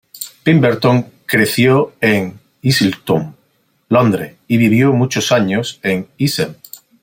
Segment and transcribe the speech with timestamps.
[0.43, 3.35] Pemberton creció en Islington,
[3.89, 6.55] Londres, y vivió muchos años en Essex.